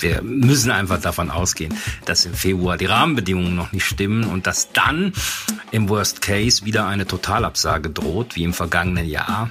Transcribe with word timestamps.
Wir 0.00 0.22
müssen 0.22 0.70
einfach 0.70 1.00
davon 1.00 1.30
ausgehen, 1.30 1.74
dass 2.04 2.24
im 2.24 2.34
Februar 2.34 2.76
die 2.76 2.86
Rahmenbedingungen 2.86 3.54
noch 3.54 3.72
nicht 3.72 3.84
stimmen 3.84 4.24
und 4.24 4.46
dass 4.46 4.72
dann 4.72 5.12
im 5.70 5.88
Worst 5.88 6.20
Case 6.20 6.64
wieder 6.64 6.86
eine 6.86 7.06
Totalabsage 7.06 7.90
droht, 7.90 8.36
wie 8.36 8.44
im 8.44 8.52
vergangenen 8.52 9.06
Jahr. 9.06 9.50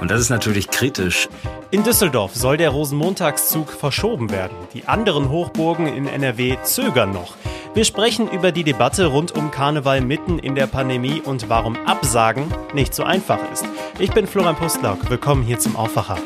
Und 0.00 0.10
das 0.10 0.20
ist 0.20 0.30
natürlich 0.30 0.70
kritisch. 0.70 1.28
In 1.70 1.84
Düsseldorf 1.84 2.34
soll 2.34 2.56
der 2.56 2.70
Rosenmontagszug 2.70 3.70
verschoben 3.70 4.30
werden. 4.30 4.56
Die 4.74 4.86
anderen 4.86 5.28
Hochburgen 5.28 5.86
in 5.86 6.06
NRW 6.06 6.56
zögern 6.64 7.12
noch. 7.12 7.36
Wir 7.74 7.86
sprechen 7.86 8.30
über 8.30 8.52
die 8.52 8.64
Debatte 8.64 9.06
rund 9.06 9.32
um 9.32 9.50
Karneval 9.50 10.02
mitten 10.02 10.38
in 10.38 10.54
der 10.54 10.66
Pandemie 10.66 11.22
und 11.22 11.48
warum 11.48 11.76
Absagen 11.86 12.52
nicht 12.74 12.94
so 12.94 13.02
einfach 13.02 13.38
ist. 13.50 13.64
Ich 13.98 14.12
bin 14.12 14.26
Florian 14.26 14.56
Pustlauk. 14.56 15.08
Willkommen 15.08 15.42
hier 15.42 15.58
zum 15.58 15.76
Aufwacher. 15.76 16.18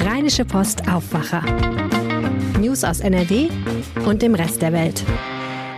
Rheinische 0.00 0.44
Post 0.44 0.88
Aufwacher. 0.88 1.44
News 2.68 2.84
aus 2.84 3.00
NRW 3.00 3.48
und 4.04 4.20
dem 4.20 4.34
Rest 4.34 4.60
der 4.60 4.74
Welt. 4.74 5.02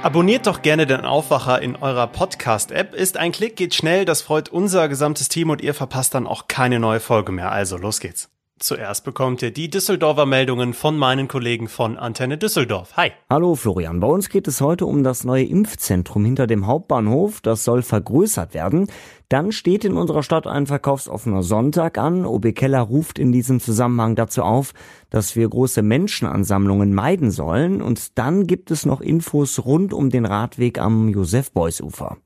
Abonniert 0.03 0.49
doch 0.49 0.61
gerne 0.61 0.89
den 0.89 1.03
Aufwacher 1.03 1.63
in 1.63 1.77
eurer 1.77 2.09
Podcast-App. 2.09 2.95
Ist 2.95 3.17
ein 3.17 3.31
Klick, 3.31 3.55
geht 3.55 3.77
schnell, 3.77 4.05
das 4.05 4.23
freut 4.23 4.49
unser 4.49 4.89
gesamtes 4.89 5.29
Team 5.29 5.51
und 5.51 5.61
ihr 5.61 5.73
verpasst 5.73 6.15
dann 6.15 6.27
auch 6.27 6.49
keine 6.49 6.81
neue 6.81 6.99
Folge 6.99 7.31
mehr. 7.31 7.53
Also 7.53 7.77
los 7.77 8.01
geht's. 8.01 8.29
Zuerst 8.63 9.05
bekommt 9.05 9.41
ihr 9.41 9.53
die 9.53 9.71
Düsseldorfer 9.71 10.27
Meldungen 10.27 10.75
von 10.75 10.99
meinen 10.99 11.29
Kollegen 11.29 11.67
von 11.67 11.97
Antenne 11.97 12.37
Düsseldorf. 12.37 12.95
Hi. 12.95 13.13
Hallo 13.31 13.55
Florian, 13.55 14.01
bei 14.01 14.07
uns 14.07 14.29
geht 14.29 14.47
es 14.47 14.61
heute 14.61 14.85
um 14.85 15.03
das 15.03 15.25
neue 15.25 15.45
Impfzentrum 15.45 16.27
hinter 16.27 16.47
dem 16.47 16.67
Hauptbahnhof. 16.67 17.41
Das 17.41 17.65
soll 17.65 17.81
vergrößert 17.81 18.53
werden. 18.53 18.89
Dann 19.31 19.53
steht 19.53 19.87
in 19.87 19.95
unserer 19.95 20.23
Stadt 20.23 20.47
ein 20.47 20.67
verkaufsoffener 20.67 21.43
Sonntag 21.43 21.97
an. 21.97 22.27
OB 22.27 22.55
Keller 22.55 22.83
ruft 22.83 23.19
in 23.19 23.33
diesem 23.33 23.61
Zusammenhang 23.61 24.15
dazu 24.15 24.43
auf, 24.43 24.75
dass 25.09 25.37
wir 25.37 25.49
große 25.49 25.81
Menschenansammlungen 25.81 26.93
meiden 26.93 27.31
sollen. 27.31 27.81
Und 27.81 28.19
dann 28.19 28.47
gibt 28.47 28.71
es 28.71 28.85
noch 28.85 29.01
Infos 29.01 29.65
rund 29.65 29.95
um 29.95 30.11
den 30.11 30.27
Radweg 30.27 30.79
am 30.79 31.09
Josef-Beuys-Ufer. 31.09 32.19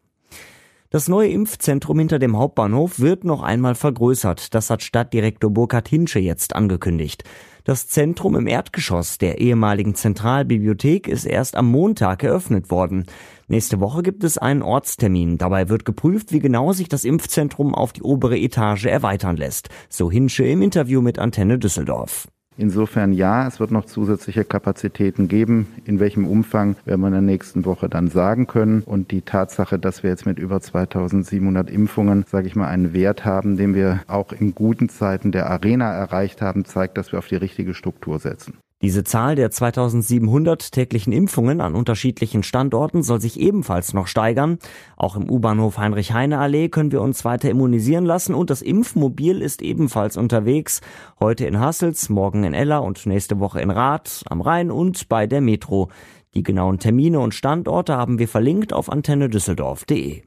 Das 0.94 1.08
neue 1.08 1.30
Impfzentrum 1.30 1.98
hinter 1.98 2.20
dem 2.20 2.38
Hauptbahnhof 2.38 3.00
wird 3.00 3.24
noch 3.24 3.42
einmal 3.42 3.74
vergrößert. 3.74 4.54
Das 4.54 4.70
hat 4.70 4.80
Stadtdirektor 4.80 5.50
Burkhard 5.50 5.88
Hinsche 5.88 6.20
jetzt 6.20 6.54
angekündigt. 6.54 7.24
Das 7.64 7.88
Zentrum 7.88 8.36
im 8.36 8.46
Erdgeschoss 8.46 9.18
der 9.18 9.40
ehemaligen 9.40 9.96
Zentralbibliothek 9.96 11.08
ist 11.08 11.24
erst 11.24 11.56
am 11.56 11.68
Montag 11.68 12.22
eröffnet 12.22 12.70
worden. 12.70 13.06
Nächste 13.48 13.80
Woche 13.80 14.04
gibt 14.04 14.22
es 14.22 14.38
einen 14.38 14.62
Ortstermin. 14.62 15.36
Dabei 15.36 15.68
wird 15.68 15.84
geprüft, 15.84 16.30
wie 16.30 16.38
genau 16.38 16.72
sich 16.72 16.88
das 16.88 17.04
Impfzentrum 17.04 17.74
auf 17.74 17.92
die 17.92 18.02
obere 18.02 18.38
Etage 18.38 18.84
erweitern 18.84 19.36
lässt. 19.36 19.70
So 19.88 20.12
Hinsche 20.12 20.44
im 20.44 20.62
Interview 20.62 21.00
mit 21.00 21.18
Antenne 21.18 21.58
Düsseldorf. 21.58 22.28
Insofern 22.56 23.12
ja, 23.12 23.48
es 23.48 23.58
wird 23.58 23.72
noch 23.72 23.84
zusätzliche 23.84 24.44
Kapazitäten 24.44 25.26
geben. 25.26 25.66
In 25.84 25.98
welchem 25.98 26.26
Umfang 26.26 26.76
werden 26.84 27.00
wir 27.00 27.08
in 27.08 27.14
der 27.14 27.22
nächsten 27.22 27.64
Woche 27.64 27.88
dann 27.88 28.08
sagen 28.08 28.46
können. 28.46 28.82
Und 28.82 29.10
die 29.10 29.22
Tatsache, 29.22 29.78
dass 29.78 30.02
wir 30.02 30.10
jetzt 30.10 30.26
mit 30.26 30.38
über 30.38 30.60
2700 30.60 31.68
Impfungen, 31.68 32.24
sage 32.28 32.46
ich 32.46 32.54
mal, 32.54 32.68
einen 32.68 32.92
Wert 32.92 33.24
haben, 33.24 33.56
den 33.56 33.74
wir 33.74 34.02
auch 34.06 34.32
in 34.32 34.54
guten 34.54 34.88
Zeiten 34.88 35.32
der 35.32 35.50
Arena 35.50 35.92
erreicht 35.92 36.42
haben, 36.42 36.64
zeigt, 36.64 36.96
dass 36.96 37.10
wir 37.10 37.18
auf 37.18 37.26
die 37.26 37.36
richtige 37.36 37.74
Struktur 37.74 38.20
setzen. 38.20 38.58
Diese 38.82 39.04
Zahl 39.04 39.34
der 39.34 39.50
2700 39.50 40.72
täglichen 40.72 41.12
Impfungen 41.12 41.60
an 41.60 41.74
unterschiedlichen 41.74 42.42
Standorten 42.42 43.02
soll 43.02 43.20
sich 43.20 43.40
ebenfalls 43.40 43.94
noch 43.94 44.06
steigern. 44.06 44.58
Auch 44.96 45.16
im 45.16 45.30
U-Bahnhof 45.30 45.78
Heinrich-Heine-Allee 45.78 46.68
können 46.68 46.92
wir 46.92 47.00
uns 47.00 47.24
weiter 47.24 47.48
immunisieren 47.48 48.04
lassen 48.04 48.34
und 48.34 48.50
das 48.50 48.60
Impfmobil 48.60 49.40
ist 49.40 49.62
ebenfalls 49.62 50.16
unterwegs. 50.16 50.80
Heute 51.18 51.46
in 51.46 51.60
Hassels, 51.60 52.10
morgen 52.10 52.44
in 52.44 52.52
Ella 52.52 52.78
und 52.78 53.06
nächste 53.06 53.40
Woche 53.40 53.60
in 53.60 53.70
Rath, 53.70 54.22
am 54.28 54.40
Rhein 54.40 54.70
und 54.70 55.08
bei 55.08 55.26
der 55.26 55.40
Metro. 55.40 55.88
Die 56.34 56.42
genauen 56.42 56.78
Termine 56.78 57.20
und 57.20 57.32
Standorte 57.32 57.96
haben 57.96 58.18
wir 58.18 58.28
verlinkt 58.28 58.72
auf 58.72 58.90
antennedüsseldorf.de. 58.90 60.22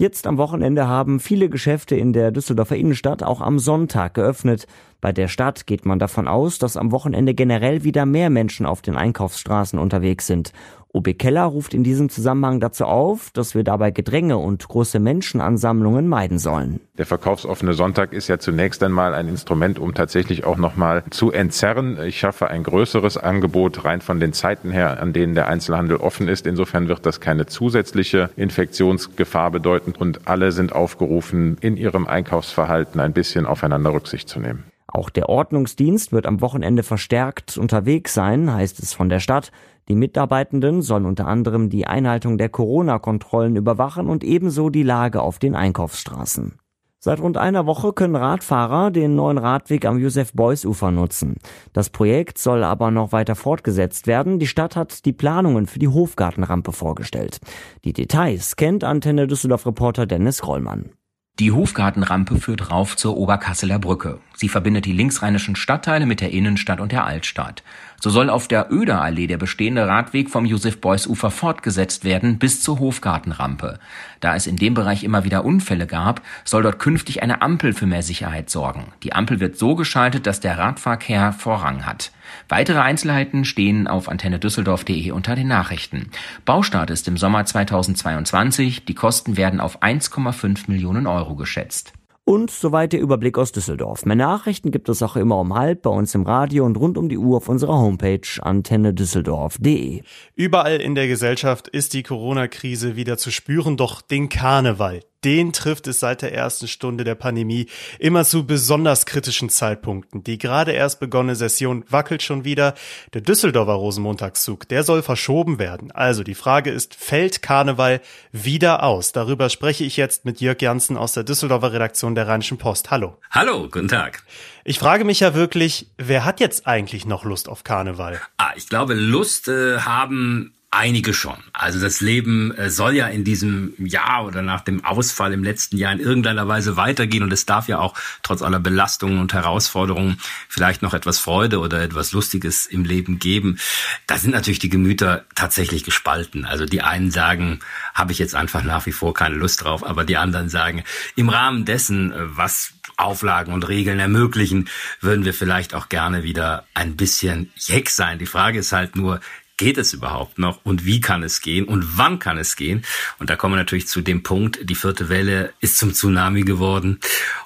Jetzt 0.00 0.26
am 0.26 0.38
Wochenende 0.38 0.88
haben 0.88 1.20
viele 1.20 1.50
Geschäfte 1.50 1.94
in 1.94 2.14
der 2.14 2.30
Düsseldorfer 2.30 2.76
Innenstadt 2.76 3.22
auch 3.22 3.42
am 3.42 3.58
Sonntag 3.58 4.14
geöffnet. 4.14 4.66
Bei 5.00 5.12
der 5.12 5.28
Stadt 5.28 5.66
geht 5.66 5.86
man 5.86 5.98
davon 5.98 6.28
aus, 6.28 6.58
dass 6.58 6.76
am 6.76 6.92
Wochenende 6.92 7.32
generell 7.32 7.84
wieder 7.84 8.04
mehr 8.04 8.28
Menschen 8.28 8.66
auf 8.66 8.82
den 8.82 8.96
Einkaufsstraßen 8.96 9.78
unterwegs 9.78 10.26
sind. 10.26 10.52
OB 10.92 11.16
Keller 11.18 11.44
ruft 11.44 11.72
in 11.72 11.84
diesem 11.84 12.08
Zusammenhang 12.08 12.58
dazu 12.58 12.84
auf, 12.84 13.30
dass 13.30 13.54
wir 13.54 13.62
dabei 13.62 13.92
Gedränge 13.92 14.38
und 14.38 14.66
große 14.66 14.98
Menschenansammlungen 14.98 16.08
meiden 16.08 16.40
sollen. 16.40 16.80
Der 16.98 17.06
verkaufsoffene 17.06 17.74
Sonntag 17.74 18.12
ist 18.12 18.26
ja 18.26 18.38
zunächst 18.40 18.82
einmal 18.82 19.14
ein 19.14 19.28
Instrument, 19.28 19.78
um 19.78 19.94
tatsächlich 19.94 20.44
auch 20.44 20.56
nochmal 20.56 21.04
zu 21.10 21.30
entzerren. 21.30 21.96
Ich 22.04 22.18
schaffe 22.18 22.48
ein 22.48 22.64
größeres 22.64 23.18
Angebot 23.18 23.84
rein 23.84 24.00
von 24.00 24.18
den 24.18 24.32
Zeiten 24.32 24.72
her, 24.72 25.00
an 25.00 25.12
denen 25.12 25.36
der 25.36 25.46
Einzelhandel 25.46 25.98
offen 25.98 26.26
ist. 26.26 26.44
Insofern 26.44 26.88
wird 26.88 27.06
das 27.06 27.20
keine 27.20 27.46
zusätzliche 27.46 28.30
Infektionsgefahr 28.36 29.52
bedeuten 29.52 29.92
und 29.96 30.26
alle 30.26 30.50
sind 30.50 30.72
aufgerufen, 30.72 31.56
in 31.60 31.76
ihrem 31.76 32.08
Einkaufsverhalten 32.08 33.00
ein 33.00 33.12
bisschen 33.12 33.46
aufeinander 33.46 33.94
Rücksicht 33.94 34.28
zu 34.28 34.40
nehmen. 34.40 34.64
Auch 34.92 35.10
der 35.10 35.28
Ordnungsdienst 35.28 36.12
wird 36.12 36.26
am 36.26 36.40
Wochenende 36.40 36.82
verstärkt 36.82 37.56
unterwegs 37.56 38.12
sein, 38.14 38.52
heißt 38.52 38.80
es 38.80 38.92
von 38.92 39.08
der 39.08 39.20
Stadt. 39.20 39.52
Die 39.88 39.94
Mitarbeitenden 39.94 40.82
sollen 40.82 41.06
unter 41.06 41.26
anderem 41.26 41.70
die 41.70 41.86
Einhaltung 41.86 42.38
der 42.38 42.48
Corona-Kontrollen 42.48 43.56
überwachen 43.56 44.08
und 44.08 44.24
ebenso 44.24 44.68
die 44.68 44.82
Lage 44.82 45.22
auf 45.22 45.38
den 45.38 45.54
Einkaufsstraßen. 45.54 46.54
Seit 47.02 47.20
rund 47.20 47.38
einer 47.38 47.64
Woche 47.64 47.94
können 47.94 48.14
Radfahrer 48.14 48.90
den 48.90 49.14
neuen 49.14 49.38
Radweg 49.38 49.86
am 49.86 49.98
Josef-Beuys-Ufer 49.98 50.90
nutzen. 50.90 51.36
Das 51.72 51.88
Projekt 51.88 52.36
soll 52.36 52.62
aber 52.62 52.90
noch 52.90 53.12
weiter 53.12 53.36
fortgesetzt 53.36 54.06
werden. 54.06 54.38
Die 54.38 54.46
Stadt 54.46 54.76
hat 54.76 55.06
die 55.06 55.14
Planungen 55.14 55.66
für 55.66 55.78
die 55.78 55.88
Hofgartenrampe 55.88 56.72
vorgestellt. 56.72 57.40
Die 57.84 57.94
Details 57.94 58.56
kennt 58.56 58.84
Antenne 58.84 59.26
Düsseldorf-Reporter 59.26 60.04
Dennis 60.04 60.42
Grollmann. 60.42 60.90
Die 61.38 61.52
Hofgartenrampe 61.52 62.36
führt 62.36 62.70
rauf 62.70 62.98
zur 62.98 63.16
Oberkasseler 63.16 63.78
Brücke. 63.78 64.18
Sie 64.40 64.48
verbindet 64.48 64.86
die 64.86 64.94
linksrheinischen 64.94 65.54
Stadtteile 65.54 66.06
mit 66.06 66.22
der 66.22 66.30
Innenstadt 66.30 66.80
und 66.80 66.92
der 66.92 67.04
Altstadt. 67.04 67.62
So 68.00 68.08
soll 68.08 68.30
auf 68.30 68.48
der 68.48 68.72
Öderallee 68.72 69.26
der 69.26 69.36
bestehende 69.36 69.86
Radweg 69.86 70.30
vom 70.30 70.46
Josef-Beuys-Ufer 70.46 71.30
fortgesetzt 71.30 72.04
werden 72.04 72.38
bis 72.38 72.62
zur 72.62 72.78
Hofgartenrampe. 72.78 73.78
Da 74.20 74.34
es 74.34 74.46
in 74.46 74.56
dem 74.56 74.72
Bereich 74.72 75.04
immer 75.04 75.24
wieder 75.24 75.44
Unfälle 75.44 75.86
gab, 75.86 76.22
soll 76.46 76.62
dort 76.62 76.78
künftig 76.78 77.22
eine 77.22 77.42
Ampel 77.42 77.74
für 77.74 77.84
mehr 77.84 78.02
Sicherheit 78.02 78.48
sorgen. 78.48 78.94
Die 79.02 79.12
Ampel 79.12 79.40
wird 79.40 79.58
so 79.58 79.74
geschaltet, 79.74 80.26
dass 80.26 80.40
der 80.40 80.56
Radverkehr 80.56 81.34
Vorrang 81.34 81.84
hat. 81.84 82.10
Weitere 82.48 82.78
Einzelheiten 82.78 83.44
stehen 83.44 83.88
auf 83.88 84.08
antennedüsseldorf.de 84.08 85.10
unter 85.10 85.34
den 85.34 85.48
Nachrichten. 85.48 86.08
Baustart 86.46 86.88
ist 86.88 87.06
im 87.08 87.18
Sommer 87.18 87.44
2022. 87.44 88.86
Die 88.86 88.94
Kosten 88.94 89.36
werden 89.36 89.60
auf 89.60 89.82
1,5 89.82 90.60
Millionen 90.70 91.06
Euro 91.06 91.34
geschätzt. 91.34 91.92
Und 92.24 92.50
soweit 92.50 92.92
der 92.92 93.00
Überblick 93.00 93.38
aus 93.38 93.50
Düsseldorf. 93.52 94.04
Mehr 94.04 94.16
Nachrichten 94.16 94.70
gibt 94.70 94.88
es 94.88 95.02
auch 95.02 95.16
immer 95.16 95.38
um 95.38 95.54
halb 95.54 95.82
bei 95.82 95.90
uns 95.90 96.14
im 96.14 96.22
Radio 96.22 96.64
und 96.64 96.76
rund 96.76 96.96
um 96.96 97.08
die 97.08 97.18
Uhr 97.18 97.38
auf 97.38 97.48
unserer 97.48 97.78
Homepage 97.78 98.20
antennedüsseldorf.de. 98.40 100.02
Überall 100.36 100.80
in 100.80 100.94
der 100.94 101.08
Gesellschaft 101.08 101.66
ist 101.68 101.94
die 101.94 102.02
Corona-Krise 102.02 102.94
wieder 102.94 103.18
zu 103.18 103.30
spüren, 103.30 103.76
doch 103.76 104.00
den 104.00 104.28
Karneval, 104.28 105.00
den 105.24 105.52
trifft 105.52 105.86
es 105.86 106.00
seit 106.00 106.22
der 106.22 106.32
ersten 106.32 106.68
Stunde 106.68 107.04
der 107.04 107.14
Pandemie 107.14 107.66
immer 107.98 108.24
zu 108.24 108.46
besonders 108.46 109.06
kritischen 109.06 109.48
Zeitpunkten. 109.48 110.24
Die 110.24 110.38
gerade 110.38 110.72
erst 110.72 111.00
begonnene 111.00 111.36
Session 111.36 111.84
wackelt 111.88 112.22
schon 112.22 112.44
wieder. 112.44 112.74
Der 113.12 113.20
Düsseldorfer 113.20 113.74
Rosenmontagszug, 113.74 114.68
der 114.68 114.82
soll 114.82 115.02
verschoben 115.02 115.58
werden. 115.58 115.90
Also 115.90 116.22
die 116.22 116.34
Frage 116.34 116.70
ist, 116.70 116.94
fällt 116.94 117.42
Karneval 117.42 118.00
wieder 118.32 118.82
aus? 118.82 119.12
Darüber 119.12 119.50
spreche 119.50 119.84
ich 119.84 119.96
jetzt 119.96 120.24
mit 120.24 120.40
Jörg 120.40 120.60
Janssen 120.60 120.96
aus 120.96 121.12
der 121.12 121.24
Düsseldorfer 121.24 121.72
Redaktion 121.72 122.14
der 122.14 122.28
Rheinischen 122.28 122.58
Post. 122.58 122.90
Hallo. 122.90 123.18
Hallo, 123.30 123.68
guten 123.70 123.88
Tag. 123.88 124.22
Ich 124.64 124.78
frage 124.78 125.04
mich 125.04 125.20
ja 125.20 125.34
wirklich, 125.34 125.90
wer 125.96 126.24
hat 126.24 126.40
jetzt 126.40 126.66
eigentlich 126.66 127.06
noch 127.06 127.24
Lust 127.24 127.48
auf 127.48 127.64
Karneval? 127.64 128.20
Ah, 128.36 128.52
ich 128.56 128.68
glaube, 128.68 128.94
Lust 128.94 129.48
äh, 129.48 129.78
haben 129.78 130.54
Einige 130.72 131.14
schon. 131.14 131.36
Also 131.52 131.80
das 131.80 132.00
Leben 132.00 132.54
äh, 132.54 132.70
soll 132.70 132.94
ja 132.94 133.08
in 133.08 133.24
diesem 133.24 133.74
Jahr 133.76 134.24
oder 134.24 134.40
nach 134.40 134.60
dem 134.60 134.84
Ausfall 134.84 135.32
im 135.32 135.42
letzten 135.42 135.76
Jahr 135.76 135.92
in 135.92 135.98
irgendeiner 135.98 136.46
Weise 136.46 136.76
weitergehen 136.76 137.24
und 137.24 137.32
es 137.32 137.44
darf 137.44 137.66
ja 137.66 137.80
auch 137.80 137.94
trotz 138.22 138.40
aller 138.40 138.60
Belastungen 138.60 139.18
und 139.18 139.32
Herausforderungen 139.34 140.20
vielleicht 140.48 140.82
noch 140.82 140.94
etwas 140.94 141.18
Freude 141.18 141.58
oder 141.58 141.82
etwas 141.82 142.12
Lustiges 142.12 142.66
im 142.66 142.84
Leben 142.84 143.18
geben. 143.18 143.58
Da 144.06 144.16
sind 144.16 144.30
natürlich 144.30 144.60
die 144.60 144.68
Gemüter 144.68 145.24
tatsächlich 145.34 145.82
gespalten. 145.82 146.44
Also 146.44 146.66
die 146.66 146.82
einen 146.82 147.10
sagen, 147.10 147.58
habe 147.92 148.12
ich 148.12 148.20
jetzt 148.20 148.36
einfach 148.36 148.62
nach 148.62 148.86
wie 148.86 148.92
vor 148.92 149.12
keine 149.12 149.34
Lust 149.34 149.64
drauf, 149.64 149.84
aber 149.84 150.04
die 150.04 150.18
anderen 150.18 150.48
sagen, 150.48 150.84
im 151.16 151.30
Rahmen 151.30 151.64
dessen, 151.64 152.12
äh, 152.12 152.16
was 152.36 152.74
Auflagen 152.96 153.52
und 153.54 153.66
Regeln 153.66 153.98
ermöglichen, 153.98 154.68
würden 155.00 155.24
wir 155.24 155.34
vielleicht 155.34 155.74
auch 155.74 155.88
gerne 155.88 156.22
wieder 156.22 156.66
ein 156.74 156.96
bisschen 156.96 157.50
jeck 157.56 157.88
sein. 157.88 158.18
Die 158.18 158.26
Frage 158.26 158.58
ist 158.58 158.72
halt 158.72 158.94
nur, 158.94 159.20
geht 159.60 159.76
es 159.76 159.92
überhaupt 159.92 160.38
noch 160.38 160.58
und 160.64 160.86
wie 160.86 161.00
kann 161.00 161.22
es 161.22 161.42
gehen 161.42 161.66
und 161.66 161.98
wann 161.98 162.18
kann 162.18 162.38
es 162.38 162.56
gehen? 162.56 162.82
Und 163.18 163.28
da 163.28 163.36
kommen 163.36 163.52
wir 163.52 163.58
natürlich 163.58 163.86
zu 163.86 164.00
dem 164.00 164.22
Punkt, 164.22 164.58
die 164.62 164.74
vierte 164.74 165.10
Welle 165.10 165.52
ist 165.60 165.76
zum 165.76 165.92
Tsunami 165.92 166.44
geworden. 166.44 166.98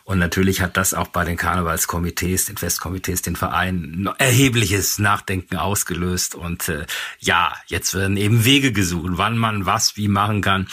Und 0.05 0.21
natürlich 0.21 0.61
hat 0.61 0.77
das 0.77 0.95
auch 0.95 1.09
bei 1.09 1.25
den 1.25 1.37
Karnevalskomitees, 1.37 2.45
den 2.45 2.57
Festkomitees, 2.57 3.23
den 3.23 3.35
Vereinen 3.35 4.09
erhebliches 4.19 5.01
Nachdenken 5.01 5.57
ausgelöst. 5.57 6.37
Und 6.37 6.69
äh, 6.69 6.87
ja, 7.19 7.53
jetzt 7.67 7.95
werden 7.95 8.17
eben 8.17 8.45
Wege 8.45 8.71
gesucht, 8.71 9.11
wann 9.15 9.37
man 9.37 9.67
was 9.67 9.97
wie 9.97 10.07
machen 10.07 10.41
kann. 10.41 10.69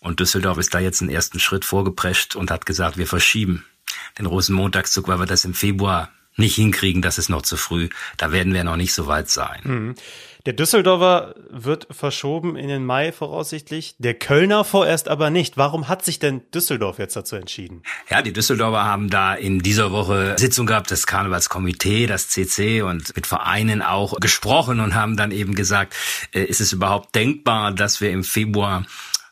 Und 0.00 0.20
Düsseldorf 0.20 0.58
ist 0.58 0.74
da 0.74 0.78
jetzt 0.78 1.00
einen 1.00 1.10
ersten 1.10 1.40
Schritt 1.40 1.64
vorgeprescht 1.64 2.36
und 2.36 2.50
hat 2.50 2.66
gesagt, 2.66 2.98
wir 2.98 3.06
verschieben 3.06 3.64
den 4.18 4.26
Rosenmontagszug, 4.26 5.08
weil 5.08 5.20
wir 5.20 5.26
das 5.26 5.46
im 5.46 5.54
Februar 5.54 6.10
nicht 6.36 6.56
hinkriegen, 6.56 7.02
das 7.02 7.18
ist 7.18 7.28
noch 7.28 7.42
zu 7.42 7.56
früh. 7.56 7.88
Da 8.16 8.32
werden 8.32 8.54
wir 8.54 8.64
noch 8.64 8.76
nicht 8.76 8.94
so 8.94 9.06
weit 9.06 9.30
sein. 9.30 9.60
Mhm. 9.64 9.94
Der 10.44 10.54
Düsseldorfer 10.54 11.36
wird 11.50 11.86
verschoben 11.90 12.56
in 12.56 12.66
den 12.66 12.84
Mai 12.84 13.12
voraussichtlich, 13.12 13.94
der 13.98 14.14
Kölner 14.14 14.64
vorerst 14.64 15.08
aber 15.08 15.30
nicht. 15.30 15.56
Warum 15.56 15.86
hat 15.86 16.04
sich 16.04 16.18
denn 16.18 16.42
Düsseldorf 16.52 16.98
jetzt 16.98 17.14
dazu 17.14 17.36
entschieden? 17.36 17.82
Ja, 18.10 18.22
die 18.22 18.32
Düsseldorfer 18.32 18.84
haben 18.84 19.08
da 19.08 19.34
in 19.34 19.60
dieser 19.60 19.92
Woche 19.92 20.34
Sitzung 20.38 20.66
gehabt, 20.66 20.90
das 20.90 21.06
Karnevalskomitee, 21.06 22.08
das 22.08 22.28
CC 22.28 22.82
und 22.82 23.14
mit 23.14 23.28
Vereinen 23.28 23.82
auch 23.82 24.18
gesprochen 24.18 24.80
und 24.80 24.96
haben 24.96 25.16
dann 25.16 25.30
eben 25.30 25.54
gesagt, 25.54 25.94
äh, 26.32 26.42
ist 26.42 26.60
es 26.60 26.72
überhaupt 26.72 27.14
denkbar, 27.14 27.70
dass 27.70 28.00
wir 28.00 28.10
im 28.10 28.24
Februar 28.24 28.84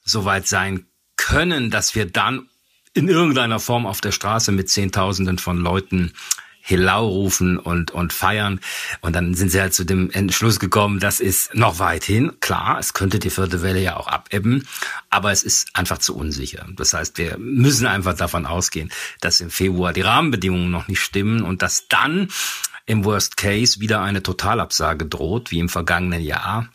so 0.05 0.25
weit 0.25 0.47
sein 0.47 0.87
können, 1.17 1.71
dass 1.71 1.97
wir 1.97 2.07
dann 2.07 2.49
in 2.95 3.09
irgendeiner 3.09 3.59
Form 3.59 3.85
auf 3.85 4.01
der 4.01 4.13
Straße 4.13 4.53
mit 4.53 4.71
Zehntausenden 4.71 5.39
von 5.39 5.59
Leuten 5.59 6.13
Hillau 6.61 7.09
rufen 7.09 7.59
und, 7.59 7.91
und 7.91 8.13
feiern. 8.13 8.61
Und 9.01 9.17
dann 9.17 9.35
sind 9.35 9.51
sie 9.51 9.61
halt 9.61 9.75
zu 9.75 9.85
dem 9.85 10.11
Entschluss 10.11 10.61
gekommen, 10.61 11.01
das 11.01 11.21
ist 11.21 11.55
noch 11.55 11.79
weit 11.79 12.05
hin. 12.05 12.33
Klar, 12.41 12.79
es 12.79 12.93
könnte 12.93 13.19
die 13.19 13.31
vierte 13.31 13.63
Welle 13.63 13.81
ja 13.81 13.97
auch 13.97 14.07
abebben, 14.07 14.69
aber 15.09 15.33
es 15.33 15.43
ist 15.43 15.69
einfach 15.75 15.99
zu 15.99 16.17
unsicher. 16.17 16.67
Das 16.77 16.95
heißt, 16.95 17.19
wir 17.19 17.39
müssen 17.39 17.87
einfach 17.87 18.15
davon 18.15 18.47
ausgehen, 18.47 18.91
dass 19.21 19.41
im 19.41 19.51
Februar 19.51 19.93
die 19.93 20.03
Rahmenbedingungen 20.03 20.71
noch 20.71 20.89
nicht 20.89 21.01
stimmen 21.01 21.43
und 21.43 21.63
dass 21.63 21.89
dann 21.89 22.29
im 22.87 23.05
Worst 23.05 23.37
Case 23.37 23.81
wieder 23.81 24.03
eine 24.03 24.23
Totalabsage 24.23 25.07
droht, 25.07 25.51
wie 25.51 25.59
im 25.59 25.69
vergangenen 25.69 26.23
Jahr. 26.23 26.69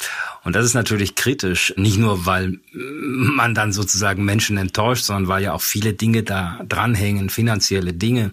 Und 0.43 0.55
das 0.55 0.65
ist 0.65 0.73
natürlich 0.73 1.15
kritisch, 1.15 1.73
nicht 1.75 1.97
nur, 1.97 2.25
weil 2.25 2.59
man 2.71 3.55
dann 3.55 3.73
sozusagen 3.73 4.23
Menschen 4.23 4.57
enttäuscht, 4.57 5.05
sondern 5.05 5.27
weil 5.27 5.43
ja 5.43 5.53
auch 5.53 5.61
viele 5.61 5.93
Dinge 5.93 6.23
da 6.23 6.59
dranhängen, 6.67 7.29
finanzielle 7.29 7.93
Dinge, 7.93 8.31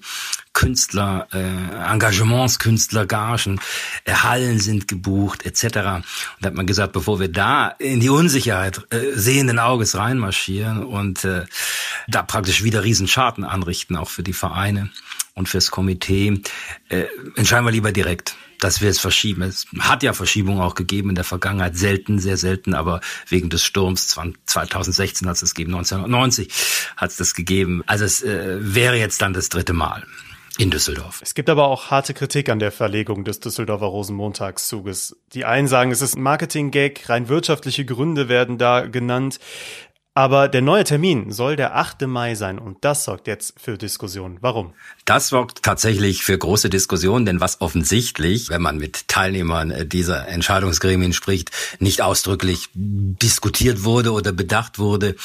Künstler, 0.53 1.29
äh, 1.33 1.91
Engagements, 1.91 2.59
Künstler, 2.59 3.07
Gagen, 3.07 3.61
äh, 4.05 4.13
Hallen 4.13 4.61
sind 4.61 4.87
gebucht, 4.87 5.47
etc. 5.47 5.65
Und 5.65 6.05
da 6.41 6.49
hat 6.49 6.55
man 6.55 6.67
gesagt, 6.67 6.93
bevor 6.93 7.21
wir 7.21 7.29
da 7.29 7.69
in 7.69 8.01
die 8.01 8.11
Unsicherheit 8.11 8.83
äh, 8.91 9.13
sehenden 9.15 9.59
Auges 9.59 9.97
reinmarschieren 9.97 10.85
und 10.85 11.25
äh, 11.25 11.47
da 12.09 12.23
praktisch 12.23 12.63
wieder 12.63 12.85
Riesenschaden 12.85 13.45
anrichten, 13.45 13.97
auch 13.97 14.11
für 14.11 14.23
die 14.23 14.35
Vereine 14.35 14.91
und 15.35 15.49
fürs 15.49 15.71
Komitee, 15.71 16.41
äh, 16.89 17.05
entscheiden 17.37 17.65
wir 17.65 17.73
lieber 17.73 17.93
direkt 17.93 18.37
dass 18.63 18.81
wir 18.81 18.89
es 18.89 19.01
verschieben. 19.01 19.43
Es 19.43 19.67
hat 19.81 20.03
ja 20.03 20.13
Verschiebungen 20.13 20.61
auch 20.61 20.77
gegeben 20.77 21.09
in 21.09 21.15
der 21.17 21.25
Vergangenheit, 21.25 21.77
selten, 21.77 22.21
sehr 22.21 22.37
selten, 22.37 22.75
aber 22.75 23.01
wegen 23.29 23.51
des 23.51 23.65
Sturms 23.65 24.07
2016 24.07 25.29
hat 25.29 25.37
es 25.37 25.43
es 25.43 25.55
gegeben, 25.55 25.75
1990 25.75 26.49
hat 26.97 27.11
es 27.11 27.17
das 27.17 27.35
gegeben. 27.35 27.83
Also 27.87 28.05
es 28.05 28.23
äh, 28.23 28.59
wäre 28.61 28.97
jetzt 28.97 29.21
dann 29.21 29.33
das 29.33 29.49
dritte 29.49 29.73
Mal 29.73 30.07
in 30.59 30.71
Düsseldorf. 30.71 31.21
Es 31.23 31.35
gibt 31.35 31.49
aber 31.49 31.67
auch 31.67 31.91
harte 31.91 32.15
Kritik 32.15 32.49
an 32.51 32.59
der 32.59 32.71
Verlegung 32.71 33.25
des 33.25 33.41
Düsseldorfer 33.41 33.87
Rosenmontagszuges. 33.87 35.17
Die 35.33 35.45
einen 35.45 35.67
sagen, 35.67 35.91
es 35.91 36.03
ist 36.03 36.17
ein 36.17 36.23
Marketing-Gag, 36.23 37.09
rein 37.09 37.29
wirtschaftliche 37.29 37.85
Gründe 37.85 38.29
werden 38.29 38.59
da 38.59 38.87
genannt. 38.87 39.41
Aber 40.15 40.49
der 40.49 40.61
neue 40.61 40.85
Termin 40.85 41.33
soll 41.33 41.57
der 41.57 41.75
8. 41.75 42.03
Mai 42.03 42.35
sein 42.35 42.59
und 42.59 42.85
das 42.85 43.05
sorgt 43.05 43.27
jetzt 43.27 43.55
für 43.59 43.79
Diskussionen. 43.79 44.37
Warum? 44.43 44.75
Das 45.07 45.29
sorgt 45.29 45.63
tatsächlich 45.63 46.23
für 46.23 46.37
große 46.37 46.69
Diskussionen, 46.69 47.25
denn 47.25 47.41
was 47.41 47.63
offensichtlich, 47.63 48.51
wenn 48.51 48.61
man 48.61 48.77
mit 48.77 49.09
Teilnehmern 49.09 49.89
dieser 49.89 50.29
Entscheidungsgremien 50.29 51.15
spricht, 51.15 51.51
nicht 51.79 52.03
ausdrücklich 52.03 52.69
diskutiert 52.75 53.85
wurde 53.85 54.13
oder 54.13 54.33
bedacht 54.33 54.79
wurde, 54.79 55.17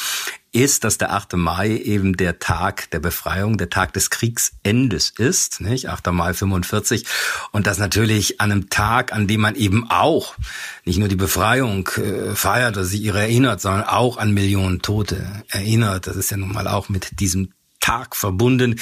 ist, 0.52 0.84
dass 0.84 0.98
der 0.98 1.14
8. 1.14 1.34
Mai 1.34 1.70
eben 1.70 2.18
der 2.18 2.40
Tag 2.40 2.90
der 2.92 3.00
Befreiung, 3.00 3.58
der 3.58 3.70
Tag 3.70 3.94
des 3.94 4.10
Kriegsendes 4.10 5.12
ist, 5.18 5.62
nicht? 5.62 5.90
8. 5.90 6.08
Mai 6.08 6.34
45. 6.34 7.06
Und 7.52 7.68
das 7.68 7.78
natürlich 7.78 8.42
an 8.42 8.52
einem 8.52 8.70
Tag, 8.70 9.14
an 9.14 9.28
dem 9.28 9.42
man 9.42 9.56
eben 9.56 9.90
auch 9.90 10.36
nicht 10.86 11.00
nur 11.00 11.08
die 11.08 11.16
Befreiung 11.16 11.88
äh, 11.98 12.36
feiert 12.36 12.78
oder 12.78 12.86
sich 12.86 13.02
ihre 13.02 13.20
erinnert, 13.20 13.62
sondern 13.62 13.84
auch 13.84 14.18
an 14.18 14.34
Millionen 14.34 14.82
Tote 14.82 15.44
erinnert. 15.50 16.08
Das 16.08 16.16
ist 16.16 16.32
ja 16.32 16.38
nun 16.38 16.54
mal 16.54 16.68
auch 16.68 16.90
mit 16.90 17.20
diesem 17.20 17.54
Tag 17.88 18.18
verbunden. 18.18 18.82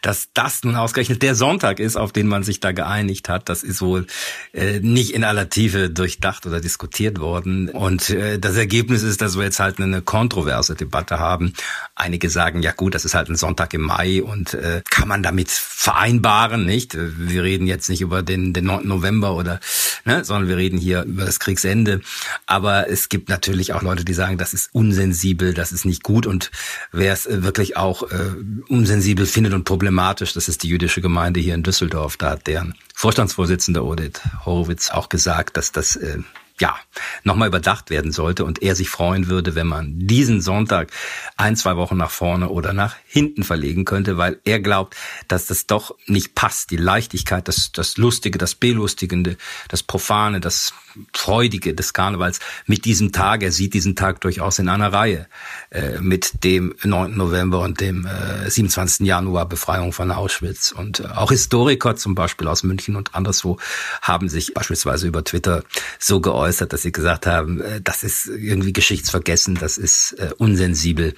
Dass 0.00 0.28
das 0.32 0.64
nun 0.64 0.76
ausgerechnet 0.76 1.22
der 1.22 1.34
Sonntag 1.34 1.80
ist, 1.80 1.96
auf 1.96 2.12
den 2.12 2.28
man 2.28 2.44
sich 2.44 2.60
da 2.60 2.72
geeinigt 2.72 3.28
hat, 3.28 3.48
das 3.50 3.62
ist 3.62 3.82
wohl 3.82 4.06
äh, 4.54 4.80
nicht 4.80 5.10
in 5.10 5.24
aller 5.24 5.50
Tiefe 5.50 5.90
durchdacht 5.90 6.46
oder 6.46 6.60
diskutiert 6.60 7.18
worden. 7.18 7.68
Und 7.68 8.08
äh, 8.08 8.38
das 8.38 8.56
Ergebnis 8.56 9.02
ist, 9.02 9.20
dass 9.20 9.36
wir 9.36 9.44
jetzt 9.44 9.60
halt 9.60 9.80
eine 9.80 10.00
kontroverse 10.00 10.76
Debatte 10.76 11.18
haben. 11.18 11.52
Einige 11.94 12.30
sagen, 12.30 12.62
ja 12.62 12.72
gut, 12.72 12.94
das 12.94 13.04
ist 13.04 13.14
halt 13.14 13.28
ein 13.28 13.36
Sonntag 13.36 13.74
im 13.74 13.82
Mai 13.82 14.22
und 14.22 14.54
äh, 14.54 14.82
kann 14.88 15.08
man 15.08 15.22
damit 15.22 15.50
vereinbaren, 15.50 16.64
nicht? 16.64 16.96
Wir 16.96 17.42
reden 17.42 17.66
jetzt 17.66 17.90
nicht 17.90 18.00
über 18.00 18.22
den, 18.22 18.54
den 18.54 18.64
9. 18.64 18.86
November 18.86 19.34
oder, 19.34 19.60
ne, 20.06 20.24
sondern 20.24 20.48
wir 20.48 20.56
reden 20.56 20.78
hier 20.78 21.02
über 21.02 21.26
das 21.26 21.38
Kriegsende. 21.38 22.00
Aber 22.46 22.88
es 22.88 23.10
gibt 23.10 23.28
natürlich 23.28 23.74
auch 23.74 23.82
Leute, 23.82 24.04
die 24.04 24.14
sagen, 24.14 24.38
das 24.38 24.54
ist 24.54 24.70
unsensibel, 24.72 25.52
das 25.52 25.72
ist 25.72 25.84
nicht 25.84 26.02
gut 26.02 26.24
und 26.24 26.50
wer 26.92 27.12
es 27.12 27.26
wirklich 27.28 27.76
auch 27.76 28.10
äh, 28.10 28.37
unsensibel 28.68 29.26
findet 29.26 29.54
und 29.54 29.64
problematisch. 29.64 30.32
Das 30.32 30.48
ist 30.48 30.62
die 30.62 30.68
jüdische 30.68 31.00
Gemeinde 31.00 31.40
hier 31.40 31.54
in 31.54 31.62
Düsseldorf. 31.62 32.16
Da 32.16 32.30
hat 32.30 32.46
deren 32.46 32.74
Vorstandsvorsitzende 32.94 33.84
Odith 33.84 34.20
Horowitz 34.44 34.90
auch 34.90 35.08
gesagt, 35.08 35.56
dass 35.56 35.72
das 35.72 35.96
äh, 35.96 36.18
ja, 36.60 36.76
nochmal 37.22 37.48
überdacht 37.48 37.90
werden 37.90 38.12
sollte 38.12 38.44
und 38.44 38.62
er 38.62 38.74
sich 38.74 38.88
freuen 38.88 39.28
würde, 39.28 39.54
wenn 39.54 39.66
man 39.66 39.94
diesen 39.96 40.40
Sonntag 40.40 40.90
ein, 41.36 41.56
zwei 41.56 41.76
Wochen 41.76 41.96
nach 41.96 42.10
vorne 42.10 42.48
oder 42.48 42.72
nach 42.72 42.96
hinten 43.06 43.44
verlegen 43.44 43.84
könnte, 43.84 44.16
weil 44.16 44.40
er 44.44 44.60
glaubt, 44.60 44.96
dass 45.28 45.46
das 45.46 45.66
doch 45.66 45.96
nicht 46.06 46.34
passt. 46.34 46.70
Die 46.70 46.76
Leichtigkeit, 46.76 47.48
das, 47.48 47.70
das 47.72 47.96
Lustige, 47.96 48.38
das 48.38 48.54
Belustigende, 48.54 49.36
das 49.68 49.82
Profane, 49.82 50.40
das 50.40 50.74
Freudige 51.12 51.74
des 51.74 51.92
Karnevals 51.92 52.40
mit 52.66 52.84
diesem 52.84 53.12
Tag. 53.12 53.42
Er 53.42 53.52
sieht 53.52 53.74
diesen 53.74 53.96
Tag 53.96 54.20
durchaus 54.20 54.58
in 54.58 54.68
einer 54.68 54.92
Reihe 54.92 55.26
äh, 55.70 55.98
mit 56.00 56.44
dem 56.44 56.74
9. 56.82 57.16
November 57.16 57.60
und 57.60 57.80
dem 57.80 58.06
äh, 58.06 58.50
27. 58.50 59.06
Januar 59.06 59.48
Befreiung 59.48 59.92
von 59.92 60.10
Auschwitz. 60.10 60.72
Und 60.72 61.00
äh, 61.00 61.04
auch 61.04 61.30
Historiker 61.30 61.96
zum 61.96 62.14
Beispiel 62.14 62.48
aus 62.48 62.62
München 62.62 62.96
und 62.96 63.14
anderswo 63.14 63.58
haben 64.02 64.28
sich 64.28 64.54
beispielsweise 64.54 65.06
über 65.06 65.24
Twitter 65.24 65.64
so 65.98 66.20
geäußert, 66.20 66.72
dass 66.72 66.82
sie 66.82 66.92
gesagt 66.92 67.26
haben, 67.26 67.60
äh, 67.60 67.80
das 67.82 68.02
ist 68.02 68.26
irgendwie 68.26 68.72
geschichtsvergessen, 68.72 69.54
das 69.56 69.78
ist 69.78 70.12
äh, 70.12 70.30
unsensibel 70.38 71.14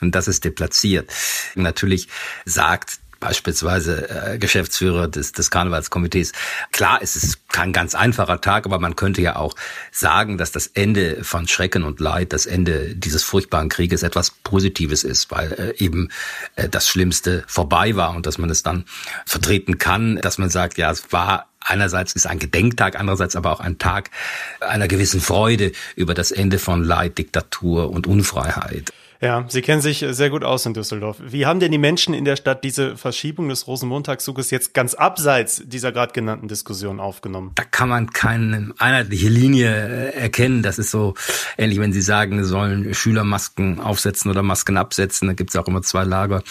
und 0.00 0.14
das 0.14 0.28
ist 0.28 0.44
deplatziert. 0.44 1.10
Natürlich 1.54 2.08
sagt 2.44 3.01
beispielsweise 3.22 4.10
äh, 4.10 4.38
Geschäftsführer 4.38 5.06
des, 5.06 5.32
des 5.32 5.50
Karnevalskomitees. 5.50 6.32
Klar, 6.72 6.98
es 7.00 7.14
ist 7.14 7.48
kein 7.48 7.72
ganz 7.72 7.94
einfacher 7.94 8.40
Tag, 8.40 8.66
aber 8.66 8.80
man 8.80 8.96
könnte 8.96 9.22
ja 9.22 9.36
auch 9.36 9.54
sagen, 9.92 10.38
dass 10.38 10.50
das 10.50 10.66
Ende 10.66 11.22
von 11.22 11.46
Schrecken 11.46 11.84
und 11.84 12.00
Leid, 12.00 12.32
das 12.32 12.46
Ende 12.46 12.96
dieses 12.96 13.22
furchtbaren 13.22 13.68
Krieges 13.68 14.02
etwas 14.02 14.32
Positives 14.32 15.04
ist, 15.04 15.30
weil 15.30 15.52
äh, 15.52 15.82
eben 15.82 16.08
äh, 16.56 16.68
das 16.68 16.88
Schlimmste 16.88 17.44
vorbei 17.46 17.94
war 17.94 18.14
und 18.16 18.26
dass 18.26 18.38
man 18.38 18.50
es 18.50 18.64
dann 18.64 18.84
vertreten 19.24 19.78
kann, 19.78 20.16
dass 20.16 20.38
man 20.38 20.50
sagt, 20.50 20.76
ja, 20.76 20.90
es 20.90 21.12
war 21.12 21.46
Einerseits 21.64 22.14
ist 22.14 22.26
ein 22.26 22.40
Gedenktag, 22.40 22.98
andererseits 22.98 23.36
aber 23.36 23.52
auch 23.52 23.60
ein 23.60 23.78
Tag 23.78 24.10
einer 24.58 24.88
gewissen 24.88 25.20
Freude 25.20 25.70
über 25.94 26.12
das 26.12 26.32
Ende 26.32 26.58
von 26.58 26.82
Leid, 26.82 27.18
Diktatur 27.18 27.88
und 27.90 28.08
Unfreiheit. 28.08 28.92
Ja, 29.22 29.44
Sie 29.46 29.62
kennen 29.62 29.80
sich 29.80 30.04
sehr 30.10 30.30
gut 30.30 30.42
aus 30.42 30.66
in 30.66 30.74
Düsseldorf. 30.74 31.18
Wie 31.24 31.46
haben 31.46 31.60
denn 31.60 31.70
die 31.70 31.78
Menschen 31.78 32.12
in 32.12 32.24
der 32.24 32.34
Stadt 32.34 32.64
diese 32.64 32.96
Verschiebung 32.96 33.48
des 33.48 33.68
Rosenmontagszuges 33.68 34.50
jetzt 34.50 34.74
ganz 34.74 34.94
abseits 34.94 35.62
dieser 35.64 35.92
gerade 35.92 36.12
genannten 36.12 36.48
Diskussion 36.48 36.98
aufgenommen? 36.98 37.52
Da 37.54 37.62
kann 37.62 37.88
man 37.88 38.10
keine 38.10 38.74
einheitliche 38.78 39.28
Linie 39.28 39.70
äh, 39.70 40.18
erkennen. 40.18 40.64
Das 40.64 40.80
ist 40.80 40.90
so 40.90 41.14
ähnlich, 41.56 41.78
wenn 41.78 41.92
Sie 41.92 42.02
sagen, 42.02 42.42
sollen 42.42 42.92
Schüler 42.94 43.22
Masken 43.22 43.78
aufsetzen 43.78 44.28
oder 44.28 44.42
Masken 44.42 44.76
absetzen. 44.76 45.28
Da 45.28 45.34
gibt 45.34 45.50
es 45.50 45.56
auch 45.56 45.68
immer 45.68 45.82
zwei 45.82 46.02
Lager. 46.02 46.42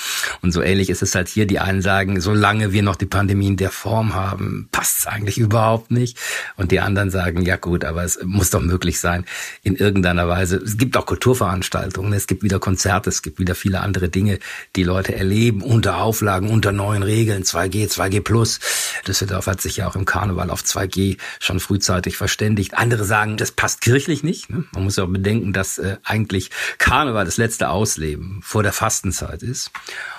Und 0.42 0.54
so 0.54 0.62
ähnlich 0.62 0.90
ist 0.90 1.01
es 1.01 1.13
halt 1.13 1.28
hier. 1.28 1.46
Die 1.46 1.60
einen 1.60 1.82
sagen, 1.82 2.22
solange 2.22 2.72
wir 2.72 2.84
noch 2.84 2.96
die 2.96 3.06
Pandemie 3.06 3.48
in 3.48 3.58
der 3.58 3.72
Form 3.72 4.16
haben, 4.16 4.70
passt 4.72 5.00
es 5.00 5.08
eigentlich 5.08 5.38
überhaupt 5.38 5.92
nicht. 5.92 6.18
Und 6.56 6.72
die 6.72 6.80
anderen 6.80 7.10
sagen, 7.10 7.42
ja 7.42 7.58
gut, 7.58 7.84
aber 7.84 8.06
es 8.06 8.18
muss 8.24 8.50
doch 8.50 8.62
möglich 8.62 9.01
sein 9.01 9.25
in 9.62 9.75
irgendeiner 9.75 10.30
Weise. 10.30 10.56
Es 10.56 10.78
gibt 10.78 10.96
auch 10.96 11.06
Kulturveranstaltungen. 11.06 12.13
Es 12.13 12.28
gibt 12.28 12.44
wieder 12.44 12.61
Konzerte, 12.62 13.10
es 13.10 13.22
gibt 13.22 13.39
wieder 13.39 13.56
viele 13.56 13.82
andere 13.82 14.08
Dinge, 14.08 14.39
die 14.77 14.84
Leute 14.84 15.13
erleben 15.13 15.62
unter 15.62 15.98
Auflagen, 15.98 16.50
unter 16.50 16.72
neuen 16.72 17.03
Regeln, 17.03 17.44
2G, 17.44 17.89
2G 17.91 18.22
plus. 18.22 18.60
Düsseldorf 19.06 19.48
hat 19.48 19.60
sich 19.60 19.77
ja 19.77 19.88
auch 19.88 19.98
im 19.98 20.06
Karneval 20.06 20.50
auf 20.50 20.62
2G 20.62 21.18
schon 21.39 21.60
frühzeitig 21.60 22.15
verständigt. 22.15 22.75
Andere 22.77 23.03
sagen, 23.03 23.36
das 23.36 23.51
passt 23.51 23.82
kirchlich 23.82 24.24
nicht. 24.24 24.50
Ne? 24.50 24.63
Man 24.72 24.86
muss 24.86 24.98
auch 24.98 25.08
bedenken, 25.08 25.51
dass 25.51 25.77
äh, 25.77 25.98
eigentlich 26.03 26.51
Karneval 26.77 27.25
das 27.25 27.38
letzte 27.38 27.70
Ausleben 27.70 28.39
vor 28.44 28.63
der 28.63 28.74
Fastenzeit 28.74 29.44
ist. 29.44 29.72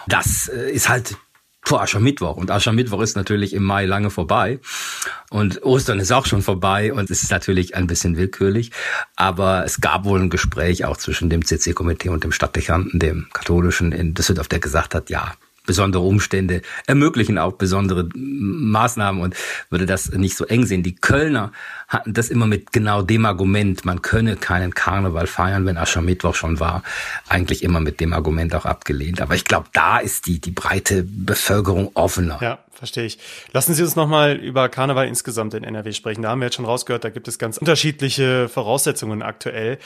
Das 0.07 0.49
äh, 0.49 0.71
ist 0.71 0.89
halt 0.89 1.17
vor 1.65 1.81
Aschermittwoch. 1.81 2.37
Und 2.37 2.51
Aschermittwoch 2.51 3.01
ist 3.01 3.17
natürlich 3.17 3.55
im 3.55 3.63
Mai 3.63 3.87
lange 3.87 4.11
vorbei. 4.11 4.59
Und 5.31 5.63
Ostern 5.63 6.01
ist 6.01 6.13
auch 6.13 6.27
schon 6.27 6.43
vorbei 6.43 6.93
und 6.93 7.11
es 7.11 7.23
ist 7.23 7.31
natürlich 7.31 7.75
ein 7.75 7.87
bisschen 7.87 8.17
willkürlich. 8.17 8.73
Aber 9.17 9.65
es 9.65 9.81
gab 9.81 10.05
wohl 10.05 10.21
ein 10.21 10.31
Gespräch 10.31 10.85
auch 10.85 10.97
zwischen 10.97 11.31
dem 11.31 11.45
CC-Komitee 11.45 12.09
und 12.09 12.25
dem 12.25 12.33
Stadtdechanten, 12.33 12.99
dem 12.99 13.29
katholischen 13.33 13.93
in 13.93 14.15
Düsseldorf, 14.15 14.49
der 14.49 14.59
gesagt 14.59 14.95
hat, 14.95 15.09
ja, 15.09 15.35
besondere 15.65 16.03
Umstände 16.03 16.63
ermöglichen 16.87 17.39
auch 17.39 17.53
besondere 17.53 18.09
Maßnahmen 18.15 19.23
und 19.23 19.37
würde 19.71 19.87
das 19.87 20.11
nicht 20.11 20.37
so 20.37 20.45
eng 20.45 20.67
sehen. 20.67 20.83
Die 20.83 20.95
Kölner 20.95 21.53
hatten 21.89 22.15
das 22.15 22.29
immer 22.29 22.47
mit 22.47 22.73
genau 22.73 23.03
dem 23.03 23.27
Argument, 23.27 23.85
man 23.85 24.03
könne 24.03 24.37
keinen 24.37 24.75
Karneval 24.75 25.27
feiern, 25.27 25.67
wenn 25.67 25.77
Aschermittwoch 25.77 26.35
schon 26.35 26.61
war, 26.61 26.83
eigentlich 27.29 27.63
immer 27.63 27.81
mit 27.81 28.01
dem 28.01 28.13
Argument 28.13 28.55
auch 28.55 28.65
abgelehnt. 28.65 29.21
Aber 29.21 29.35
ich 29.35 29.45
glaube, 29.45 29.69
da 29.73 29.99
ist 29.99 30.27
die, 30.27 30.41
die 30.41 30.51
breite 30.51 31.05
Bevölkerung 31.05 31.91
offener. 31.95 32.39
Ja, 32.41 32.59
verstehe 32.73 33.05
ich. 33.05 33.19
Lassen 33.53 33.75
Sie 33.75 33.83
uns 33.83 33.97
nochmal 33.97 34.37
über 34.37 34.69
Karneval 34.69 35.07
insgesamt 35.07 35.55
in 35.55 35.65
NRW 35.65 35.93
sprechen. 35.93 36.23
Da 36.23 36.31
haben 36.31 36.41
wir 36.41 36.47
jetzt 36.47 36.57
schon 36.57 36.65
rausgehört, 36.65 37.05
da 37.05 37.11
gibt 37.11 37.29
es 37.29 37.39
ganz 37.39 37.59
unterschiedliche 37.59 38.49
Voraussetzungen 38.49 39.23
aktuell. 39.23 39.79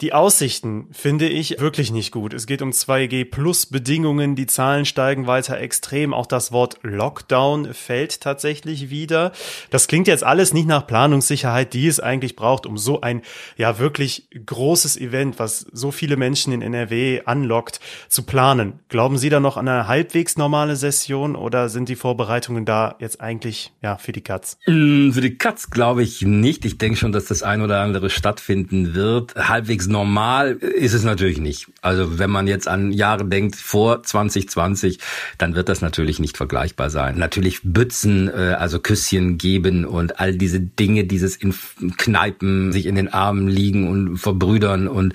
Die 0.00 0.14
Aussichten 0.14 0.88
finde 0.92 1.28
ich 1.28 1.60
wirklich 1.60 1.92
nicht 1.92 2.10
gut. 2.10 2.32
Es 2.32 2.46
geht 2.46 2.62
um 2.62 2.70
2G 2.70 3.30
plus 3.30 3.66
Bedingungen, 3.66 4.34
die 4.34 4.46
Zahlen 4.46 4.86
steigen 4.86 5.26
weiter 5.26 5.58
extrem. 5.58 6.14
Auch 6.14 6.24
das 6.24 6.52
Wort 6.52 6.78
Lockdown 6.82 7.74
fällt 7.74 8.22
tatsächlich 8.22 8.88
wieder. 8.88 9.32
Das 9.68 9.88
klingt 9.88 10.08
jetzt 10.08 10.24
alles 10.24 10.54
nicht 10.54 10.66
nach 10.66 10.86
Planungssicherheit, 10.86 11.74
die 11.74 11.86
es 11.86 12.00
eigentlich 12.00 12.34
braucht, 12.34 12.64
um 12.64 12.78
so 12.78 13.02
ein 13.02 13.20
ja 13.58 13.78
wirklich 13.78 14.28
großes 14.46 14.96
Event, 14.96 15.38
was 15.38 15.66
so 15.72 15.90
viele 15.90 16.16
Menschen 16.16 16.54
in 16.54 16.62
NRW 16.62 17.20
anlockt, 17.26 17.80
zu 18.08 18.22
planen. 18.22 18.80
Glauben 18.88 19.18
Sie 19.18 19.28
da 19.28 19.38
noch 19.38 19.58
an 19.58 19.68
eine 19.68 19.86
halbwegs 19.86 20.38
normale 20.38 20.76
Session 20.76 21.36
oder 21.36 21.68
sind 21.68 21.90
die 21.90 21.96
Vorbereitungen 21.96 22.29
da 22.64 22.96
jetzt 22.98 23.20
eigentlich 23.20 23.72
ja 23.82 23.96
für 23.96 24.12
die 24.12 24.20
Katz? 24.20 24.58
Mm, 24.66 25.10
für 25.10 25.20
die 25.20 25.36
Katz 25.36 25.70
glaube 25.70 26.02
ich 26.02 26.22
nicht. 26.22 26.64
Ich 26.64 26.78
denke 26.78 26.96
schon, 26.96 27.12
dass 27.12 27.26
das 27.26 27.42
ein 27.42 27.60
oder 27.60 27.80
andere 27.80 28.10
stattfinden 28.10 28.94
wird. 28.94 29.34
Halbwegs 29.34 29.86
normal 29.86 30.52
ist 30.52 30.94
es 30.94 31.04
natürlich 31.04 31.38
nicht. 31.38 31.66
Also 31.82 32.18
wenn 32.18 32.30
man 32.30 32.46
jetzt 32.46 32.68
an 32.68 32.92
Jahre 32.92 33.24
denkt 33.24 33.56
vor 33.56 34.02
2020, 34.02 34.98
dann 35.38 35.54
wird 35.54 35.68
das 35.68 35.80
natürlich 35.80 36.18
nicht 36.18 36.36
vergleichbar 36.36 36.90
sein. 36.90 37.18
Natürlich 37.18 37.60
Bützen, 37.62 38.28
äh, 38.28 38.54
also 38.58 38.78
Küsschen 38.78 39.38
geben 39.38 39.84
und 39.84 40.20
all 40.20 40.34
diese 40.34 40.60
Dinge, 40.60 41.04
dieses 41.04 41.36
in 41.36 41.54
Kneipen, 41.96 42.72
sich 42.72 42.86
in 42.86 42.94
den 42.94 43.08
Armen 43.08 43.48
liegen 43.48 43.88
und 43.88 44.18
verbrüdern 44.18 44.88
und 44.88 45.14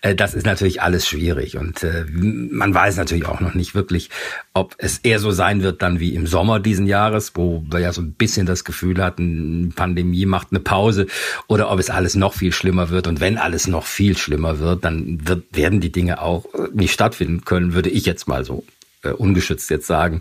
äh, 0.00 0.14
das 0.14 0.34
ist 0.34 0.46
natürlich 0.46 0.82
alles 0.82 1.06
schwierig 1.06 1.56
und 1.56 1.82
äh, 1.82 2.04
man 2.10 2.74
weiß 2.74 2.96
natürlich 2.96 3.26
auch 3.26 3.40
noch 3.40 3.54
nicht 3.54 3.74
wirklich, 3.74 4.10
ob 4.54 4.74
es 4.78 4.98
eher 4.98 5.18
so 5.18 5.30
sein 5.30 5.62
wird 5.62 5.82
dann 5.82 6.00
wie 6.00 6.14
im 6.14 6.26
Sommer 6.26 6.55
diesen 6.60 6.86
Jahres, 6.86 7.32
wo 7.34 7.64
wir 7.68 7.80
ja 7.80 7.92
so 7.92 8.00
ein 8.00 8.12
bisschen 8.12 8.46
das 8.46 8.64
Gefühl 8.64 9.02
hatten, 9.02 9.72
Pandemie 9.74 10.26
macht 10.26 10.48
eine 10.50 10.60
Pause 10.60 11.06
oder 11.46 11.70
ob 11.70 11.78
es 11.78 11.90
alles 11.90 12.14
noch 12.14 12.34
viel 12.34 12.52
schlimmer 12.52 12.90
wird. 12.90 13.06
Und 13.06 13.20
wenn 13.20 13.38
alles 13.38 13.66
noch 13.66 13.84
viel 13.84 14.16
schlimmer 14.16 14.58
wird, 14.58 14.84
dann 14.84 15.26
wird, 15.26 15.44
werden 15.52 15.80
die 15.80 15.92
Dinge 15.92 16.20
auch 16.20 16.46
nicht 16.72 16.92
stattfinden 16.92 17.44
können, 17.44 17.74
würde 17.74 17.90
ich 17.90 18.06
jetzt 18.06 18.28
mal 18.28 18.44
so 18.44 18.64
äh, 19.06 19.12
ungeschützt 19.12 19.70
jetzt 19.70 19.86
sagen. 19.86 20.20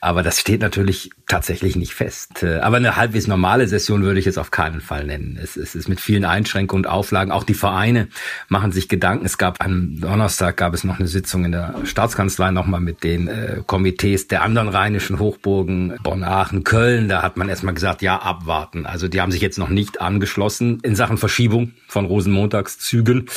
Aber 0.00 0.22
das 0.22 0.40
steht 0.40 0.60
natürlich 0.60 1.10
tatsächlich 1.26 1.76
nicht 1.76 1.94
fest. 1.94 2.42
Äh, 2.42 2.58
aber 2.58 2.76
eine 2.76 2.96
halbwegs 2.96 3.26
normale 3.26 3.66
Session 3.66 4.02
würde 4.02 4.18
ich 4.18 4.26
jetzt 4.26 4.38
auf 4.38 4.50
keinen 4.50 4.80
Fall 4.80 5.04
nennen. 5.04 5.38
Es, 5.42 5.56
es 5.56 5.74
ist 5.74 5.88
mit 5.88 6.00
vielen 6.00 6.24
Einschränkungen 6.24 6.84
und 6.84 6.90
Auflagen. 6.90 7.32
Auch 7.32 7.44
die 7.44 7.54
Vereine 7.54 8.08
machen 8.48 8.72
sich 8.72 8.88
Gedanken. 8.88 9.26
Es 9.26 9.38
gab 9.38 9.64
am 9.64 10.00
Donnerstag 10.00 10.56
gab 10.56 10.74
es 10.74 10.84
noch 10.84 10.98
eine 10.98 11.08
Sitzung 11.08 11.44
in 11.44 11.52
der 11.52 11.74
Staatskanzlei 11.84 12.50
nochmal 12.50 12.80
mit 12.80 13.04
den 13.04 13.28
äh, 13.28 13.62
Komitees 13.66 14.28
der 14.28 14.42
anderen 14.42 14.68
rheinischen 14.68 15.18
Hochburgen, 15.18 15.94
Bonn, 16.02 16.24
Aachen, 16.24 16.64
Köln. 16.64 17.08
Da 17.08 17.22
hat 17.22 17.36
man 17.36 17.48
erstmal 17.48 17.74
gesagt, 17.74 18.02
ja, 18.02 18.18
abwarten. 18.18 18.86
Also 18.86 19.08
die 19.08 19.20
haben 19.20 19.32
sich 19.32 19.40
jetzt 19.40 19.58
noch 19.58 19.68
nicht 19.68 20.00
angeschlossen 20.00 20.80
in 20.82 20.94
Sachen 20.96 21.18
Verschiebung 21.18 21.72
von 21.88 22.04
Rosenmontagszügen 22.04 23.28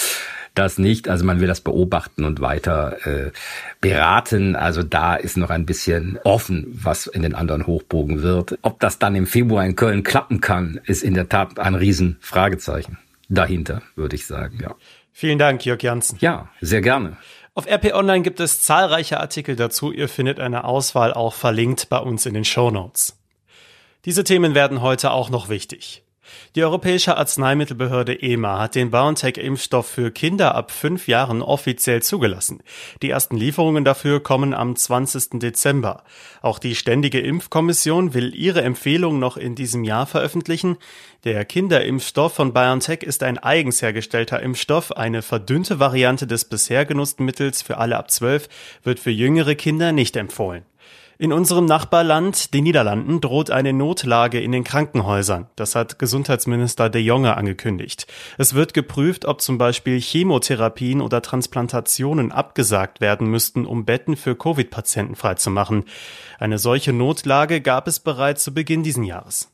das 0.58 0.78
nicht. 0.78 1.10
Also 1.10 1.26
man 1.26 1.40
will 1.40 1.48
das 1.48 1.62
beobachten 1.62 2.24
und 2.24 2.42
weiter 2.42 2.98
äh, 3.06 3.32
beraten. 3.82 4.56
Also 4.56 4.84
da 4.84 5.16
ist 5.16 5.38
noch 5.38 5.50
ein 5.50 5.66
bisschen 5.66 6.20
offen, 6.24 6.68
was 6.82 7.08
in 7.08 7.22
den 7.22 7.36
anderen 7.36 7.68
Hochbogen 7.68 8.22
wird. 8.22 8.58
Ob 8.62 8.80
das 8.80 9.00
dann 9.00 9.16
im 9.16 9.28
Februar 9.28 9.66
in 9.66 9.76
Köln 9.76 10.04
klappen 10.04 10.42
kann, 10.42 10.80
ist 10.86 11.04
in 11.04 11.14
der 11.14 11.30
Tat 11.30 11.60
ein 11.60 11.76
Riesenfragezeichen 11.76 12.98
dahinter, 13.30 13.82
würde 13.96 14.16
ich 14.16 14.26
sagen, 14.26 14.60
ja. 14.62 14.76
Vielen 15.12 15.40
Dank, 15.40 15.66
Jörg 15.66 15.82
Janssen. 15.82 16.18
Ja, 16.22 16.50
sehr 16.62 16.82
gerne. 16.82 17.18
Auf 17.56 17.66
RP 17.66 17.94
Online 17.96 18.22
gibt 18.22 18.40
es 18.40 18.62
zahlreiche 18.62 19.20
Artikel 19.20 19.56
dazu. 19.56 19.92
Ihr 19.92 20.10
findet 20.10 20.40
eine 20.40 20.64
Auswahl 20.64 21.12
auch 21.12 21.34
verlinkt 21.34 21.90
bei 21.90 21.98
uns 21.98 22.28
in 22.28 22.36
den 22.36 22.46
Show 22.46 22.70
Notes. 22.70 23.18
Diese 24.06 24.24
Themen 24.24 24.54
werden 24.54 24.82
heute 24.82 25.10
auch 25.10 25.32
noch 25.32 25.50
wichtig. 25.50 26.04
Die 26.56 26.64
Europäische 26.64 27.18
Arzneimittelbehörde 27.18 28.22
EMA 28.22 28.60
hat 28.60 28.76
den 28.76 28.92
BioNTech-Impfstoff 28.92 29.88
für 29.88 30.12
Kinder 30.12 30.56
ab 30.56 30.72
fünf 30.72 31.08
Jahren 31.08 31.42
offiziell 31.42 32.02
zugelassen. 32.02 32.64
Die 33.02 33.10
ersten 33.10 33.38
Lieferungen 33.38 33.86
dafür 33.86 34.22
kommen 34.22 34.54
am 34.54 34.76
20. 34.76 35.40
Dezember. 35.40 36.04
Auch 36.42 36.60
die 36.60 36.76
Ständige 36.76 37.20
Impfkommission 37.20 38.14
will 38.14 38.34
ihre 38.36 38.62
Empfehlung 38.62 39.20
noch 39.20 39.38
in 39.38 39.56
diesem 39.56 39.84
Jahr 39.84 40.06
veröffentlichen. 40.06 40.78
Der 41.24 41.46
Kinderimpfstoff 41.46 42.34
von 42.34 42.54
BioNTech 42.54 43.04
ist 43.04 43.24
ein 43.24 43.38
eigens 43.38 43.82
hergestellter 43.82 44.42
Impfstoff. 44.42 44.92
Eine 44.92 45.22
verdünnte 45.22 45.80
Variante 45.80 46.28
des 46.28 46.46
bisher 46.46 46.86
genutzten 46.86 47.26
Mittels 47.26 47.62
für 47.62 47.78
alle 47.78 47.98
ab 47.98 48.12
zwölf 48.12 48.50
wird 48.84 49.00
für 49.00 49.12
jüngere 49.12 49.56
Kinder 49.56 49.92
nicht 49.92 50.16
empfohlen. 50.16 50.64
In 51.20 51.34
unserem 51.34 51.66
Nachbarland, 51.66 52.54
den 52.54 52.66
Niederlanden, 52.66 53.22
droht 53.22 53.50
eine 53.50 53.74
Notlage 53.74 54.40
in 54.40 54.52
den 54.52 54.64
Krankenhäusern. 54.64 55.48
Das 55.56 55.74
hat 55.74 55.98
Gesundheitsminister 55.98 56.92
De 56.92 57.02
Jonge 57.02 57.36
angekündigt. 57.36 58.06
Es 58.38 58.54
wird 58.54 58.76
geprüft, 58.76 59.26
ob 59.26 59.42
zum 59.42 59.58
Beispiel 59.58 60.00
Chemotherapien 60.00 61.02
oder 61.02 61.24
Transplantationen 61.24 62.32
abgesagt 62.32 63.02
werden 63.02 63.32
müssten, 63.32 63.66
um 63.66 63.84
Betten 63.84 64.16
für 64.16 64.36
Covid-Patienten 64.36 65.16
freizumachen. 65.16 65.86
Eine 66.38 66.60
solche 66.60 66.94
Notlage 66.94 67.62
gab 67.62 67.88
es 67.88 68.00
bereits 68.00 68.44
zu 68.44 68.54
Beginn 68.54 68.84
diesen 68.84 69.04
Jahres. 69.04 69.52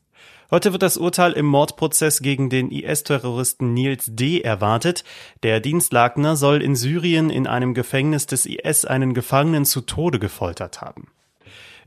Heute 0.52 0.74
wird 0.74 0.84
das 0.84 0.98
Urteil 0.98 1.32
im 1.32 1.46
Mordprozess 1.46 2.22
gegen 2.22 2.50
den 2.50 2.72
IS-Terroristen 2.72 3.74
Nils 3.74 4.08
D. 4.10 4.42
erwartet. 4.42 5.06
Der 5.44 5.62
Dienstlagner 5.62 6.36
soll 6.36 6.62
in 6.62 6.76
Syrien 6.76 7.30
in 7.30 7.48
einem 7.48 7.74
Gefängnis 7.74 8.26
des 8.26 8.46
IS 8.46 8.84
einen 8.84 9.14
Gefangenen 9.14 9.64
zu 9.64 9.80
Tode 9.80 10.20
gefoltert 10.20 10.82
haben. 10.82 11.08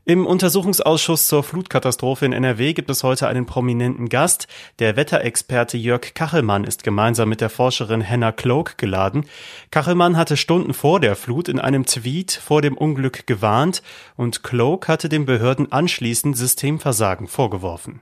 Im 0.09 0.25
Untersuchungsausschuss 0.25 1.27
zur 1.27 1.43
Flutkatastrophe 1.43 2.25
in 2.25 2.31
NRW 2.31 2.71
gibt 2.71 2.89
es 2.89 3.03
heute 3.03 3.27
einen 3.27 3.45
prominenten 3.45 4.07
Gast. 4.07 4.47
Der 4.79 4.95
Wetterexperte 4.95 5.75
Jörg 5.75 6.13
Kachelmann 6.13 6.63
ist 6.63 6.85
gemeinsam 6.85 7.27
mit 7.27 7.41
der 7.41 7.49
Forscherin 7.49 8.07
Hannah 8.07 8.31
Cloak 8.31 8.77
geladen. 8.77 9.25
Kachelmann 9.69 10.15
hatte 10.15 10.37
Stunden 10.37 10.73
vor 10.73 11.01
der 11.01 11.17
Flut 11.17 11.49
in 11.49 11.59
einem 11.59 11.85
Tweet 11.85 12.31
vor 12.31 12.61
dem 12.61 12.77
Unglück 12.77 13.27
gewarnt 13.27 13.83
und 14.15 14.43
Cloak 14.43 14.87
hatte 14.87 15.09
den 15.09 15.25
Behörden 15.25 15.73
anschließend 15.73 16.37
Systemversagen 16.37 17.27
vorgeworfen. 17.27 17.99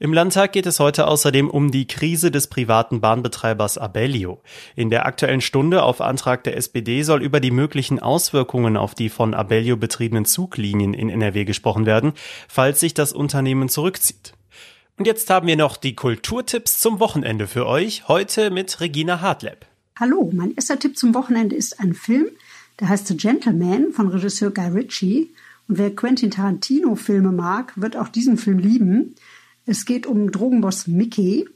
Im 0.00 0.12
Landtag 0.12 0.52
geht 0.52 0.66
es 0.66 0.78
heute 0.78 1.08
außerdem 1.08 1.50
um 1.50 1.72
die 1.72 1.88
Krise 1.88 2.30
des 2.30 2.46
privaten 2.46 3.00
Bahnbetreibers 3.00 3.78
Abellio. 3.78 4.40
In 4.76 4.90
der 4.90 5.06
aktuellen 5.06 5.40
Stunde 5.40 5.82
auf 5.82 6.00
Antrag 6.00 6.44
der 6.44 6.56
SPD 6.56 7.02
soll 7.02 7.20
über 7.20 7.40
die 7.40 7.50
möglichen 7.50 7.98
Auswirkungen 7.98 8.76
auf 8.76 8.94
die 8.94 9.08
von 9.08 9.34
Abellio 9.34 9.76
betriebenen 9.76 10.24
Zuglinien 10.24 10.94
in 10.94 11.10
NRW 11.10 11.44
gesprochen 11.44 11.84
werden, 11.84 12.12
falls 12.46 12.78
sich 12.78 12.94
das 12.94 13.12
Unternehmen 13.12 13.68
zurückzieht. 13.68 14.34
Und 14.98 15.06
jetzt 15.06 15.30
haben 15.30 15.48
wir 15.48 15.56
noch 15.56 15.76
die 15.76 15.96
Kulturtipps 15.96 16.78
zum 16.78 17.00
Wochenende 17.00 17.48
für 17.48 17.66
euch, 17.66 18.06
heute 18.06 18.52
mit 18.52 18.80
Regina 18.80 19.20
Hartleb. 19.20 19.66
Hallo, 19.96 20.30
mein 20.32 20.54
erster 20.54 20.78
Tipp 20.78 20.96
zum 20.96 21.12
Wochenende 21.12 21.56
ist 21.56 21.80
ein 21.80 21.92
Film, 21.92 22.28
der 22.78 22.88
heißt 22.88 23.08
The 23.08 23.16
Gentleman 23.16 23.90
von 23.92 24.06
Regisseur 24.06 24.52
Guy 24.52 24.68
Ritchie. 24.68 25.32
Und 25.66 25.78
wer 25.78 25.94
Quentin 25.94 26.30
Tarantino 26.30 26.94
Filme 26.94 27.32
mag, 27.32 27.72
wird 27.74 27.96
auch 27.96 28.08
diesen 28.08 28.38
Film 28.38 28.60
lieben. 28.60 29.16
Es 29.68 29.84
geht 29.84 30.06
um 30.06 30.32
Drogenboss 30.32 30.86
Mickey, 30.86 31.46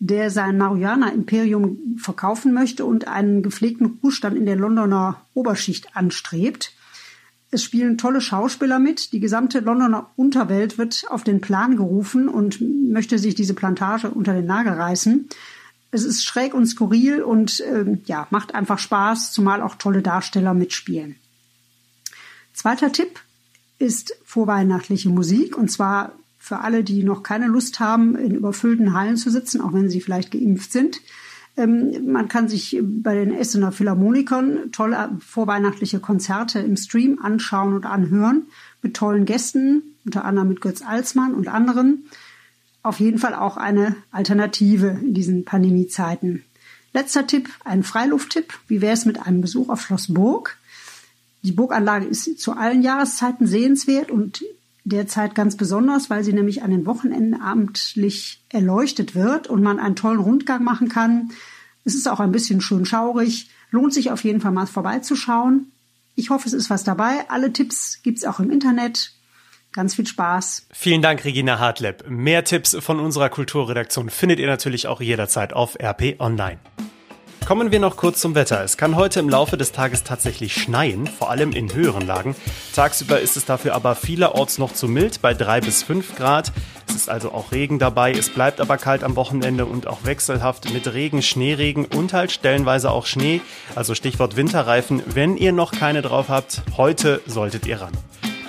der 0.00 0.32
sein 0.32 0.58
Marihuana-Imperium 0.58 1.98
verkaufen 1.98 2.52
möchte 2.52 2.84
und 2.84 3.06
einen 3.06 3.44
gepflegten 3.44 4.00
Ruhestand 4.02 4.36
in 4.36 4.44
der 4.44 4.56
Londoner 4.56 5.24
Oberschicht 5.34 5.94
anstrebt. 5.94 6.72
Es 7.52 7.62
spielen 7.62 7.96
tolle 7.96 8.20
Schauspieler 8.20 8.80
mit. 8.80 9.12
Die 9.12 9.20
gesamte 9.20 9.60
Londoner 9.60 10.10
Unterwelt 10.16 10.78
wird 10.78 11.04
auf 11.10 11.22
den 11.22 11.40
Plan 11.40 11.76
gerufen 11.76 12.28
und 12.28 12.60
möchte 12.60 13.20
sich 13.20 13.36
diese 13.36 13.54
Plantage 13.54 14.10
unter 14.10 14.34
den 14.34 14.46
Nagel 14.46 14.72
reißen. 14.72 15.28
Es 15.92 16.02
ist 16.02 16.24
schräg 16.24 16.54
und 16.54 16.66
skurril 16.66 17.22
und 17.22 17.60
äh, 17.60 17.98
ja, 18.04 18.26
macht 18.30 18.52
einfach 18.52 18.80
Spaß, 18.80 19.30
zumal 19.30 19.62
auch 19.62 19.76
tolle 19.76 20.02
Darsteller 20.02 20.54
mitspielen. 20.54 21.14
Zweiter 22.52 22.90
Tipp 22.90 23.20
ist 23.78 24.16
vorweihnachtliche 24.24 25.08
Musik 25.08 25.56
und 25.56 25.70
zwar 25.70 26.14
für 26.40 26.58
alle, 26.58 26.82
die 26.82 27.04
noch 27.04 27.22
keine 27.22 27.46
Lust 27.46 27.78
haben, 27.78 28.16
in 28.16 28.34
überfüllten 28.34 28.94
Hallen 28.94 29.16
zu 29.16 29.30
sitzen, 29.30 29.60
auch 29.60 29.72
wenn 29.72 29.88
sie 29.88 30.00
vielleicht 30.00 30.32
geimpft 30.32 30.72
sind. 30.72 31.00
Ähm, 31.56 32.10
man 32.10 32.26
kann 32.28 32.48
sich 32.48 32.80
bei 32.82 33.14
den 33.14 33.32
Essener 33.32 33.70
Philharmonikern 33.70 34.72
tolle 34.72 35.16
vorweihnachtliche 35.24 36.00
Konzerte 36.00 36.58
im 36.58 36.76
Stream 36.76 37.20
anschauen 37.22 37.74
und 37.74 37.86
anhören 37.86 38.46
mit 38.82 38.94
tollen 38.94 39.26
Gästen, 39.26 39.82
unter 40.04 40.24
anderem 40.24 40.48
mit 40.48 40.60
Götz 40.60 40.82
Alsmann 40.82 41.34
und 41.34 41.46
anderen 41.46 42.04
auf 42.82 43.00
jeden 43.00 43.18
Fall 43.18 43.34
auch 43.34 43.56
eine 43.56 43.96
Alternative 44.10 44.98
in 45.02 45.14
diesen 45.14 45.44
Pandemiezeiten. 45.44 46.44
Letzter 46.92 47.26
Tipp, 47.26 47.48
ein 47.64 47.82
Freilufttipp. 47.82 48.58
Wie 48.66 48.80
wäre 48.80 48.94
es 48.94 49.04
mit 49.04 49.20
einem 49.20 49.40
Besuch 49.40 49.68
auf 49.68 49.82
Schloss 49.82 50.12
Burg? 50.12 50.56
Die 51.42 51.52
Burganlage 51.52 52.06
ist 52.06 52.38
zu 52.38 52.52
allen 52.52 52.82
Jahreszeiten 52.82 53.46
sehenswert 53.46 54.10
und 54.10 54.42
derzeit 54.84 55.34
ganz 55.34 55.56
besonders, 55.56 56.10
weil 56.10 56.24
sie 56.24 56.32
nämlich 56.32 56.62
an 56.62 56.70
den 56.70 56.86
Wochenenden 56.86 57.40
abendlich 57.40 58.42
erleuchtet 58.48 59.14
wird 59.14 59.46
und 59.46 59.62
man 59.62 59.78
einen 59.78 59.96
tollen 59.96 60.20
Rundgang 60.20 60.64
machen 60.64 60.88
kann. 60.88 61.30
Es 61.84 61.94
ist 61.94 62.08
auch 62.08 62.20
ein 62.20 62.32
bisschen 62.32 62.60
schön 62.60 62.84
schaurig. 62.84 63.50
Lohnt 63.70 63.94
sich 63.94 64.10
auf 64.10 64.24
jeden 64.24 64.40
Fall 64.40 64.52
mal 64.52 64.66
vorbeizuschauen. 64.66 65.72
Ich 66.14 66.30
hoffe, 66.30 66.46
es 66.46 66.52
ist 66.52 66.70
was 66.70 66.84
dabei. 66.84 67.28
Alle 67.28 67.52
Tipps 67.52 68.02
gibt's 68.02 68.24
auch 68.24 68.40
im 68.40 68.50
Internet. 68.50 69.12
Ganz 69.72 69.94
viel 69.94 70.06
Spaß. 70.06 70.66
Vielen 70.72 71.00
Dank, 71.00 71.24
Regina 71.24 71.58
Hartleb. 71.58 72.04
Mehr 72.08 72.44
Tipps 72.44 72.76
von 72.80 72.98
unserer 72.98 73.28
Kulturredaktion 73.28 74.10
findet 74.10 74.40
ihr 74.40 74.48
natürlich 74.48 74.88
auch 74.88 75.00
jederzeit 75.00 75.52
auf 75.52 75.78
RP 75.80 76.16
Online. 76.18 76.58
Kommen 77.50 77.72
wir 77.72 77.80
noch 77.80 77.96
kurz 77.96 78.20
zum 78.20 78.36
Wetter. 78.36 78.62
Es 78.62 78.76
kann 78.76 78.94
heute 78.94 79.18
im 79.18 79.28
Laufe 79.28 79.56
des 79.56 79.72
Tages 79.72 80.04
tatsächlich 80.04 80.54
schneien, 80.54 81.08
vor 81.08 81.30
allem 81.30 81.50
in 81.50 81.74
höheren 81.74 82.06
Lagen. 82.06 82.36
Tagsüber 82.76 83.18
ist 83.18 83.36
es 83.36 83.44
dafür 83.44 83.74
aber 83.74 83.96
vielerorts 83.96 84.58
noch 84.58 84.72
zu 84.72 84.86
mild, 84.86 85.20
bei 85.20 85.34
drei 85.34 85.60
bis 85.60 85.82
fünf 85.82 86.14
Grad. 86.14 86.52
Es 86.88 86.94
ist 86.94 87.10
also 87.10 87.32
auch 87.32 87.50
Regen 87.50 87.80
dabei. 87.80 88.12
Es 88.12 88.30
bleibt 88.30 88.60
aber 88.60 88.76
kalt 88.76 89.02
am 89.02 89.16
Wochenende 89.16 89.66
und 89.66 89.88
auch 89.88 90.04
wechselhaft 90.04 90.72
mit 90.72 90.94
Regen, 90.94 91.22
Schneeregen 91.22 91.86
und 91.86 92.12
halt 92.12 92.30
stellenweise 92.30 92.88
auch 92.92 93.06
Schnee. 93.06 93.40
Also 93.74 93.96
Stichwort 93.96 94.36
Winterreifen. 94.36 95.02
Wenn 95.06 95.36
ihr 95.36 95.50
noch 95.50 95.72
keine 95.72 96.02
drauf 96.02 96.28
habt, 96.28 96.62
heute 96.76 97.20
solltet 97.26 97.66
ihr 97.66 97.80
ran. 97.80 97.94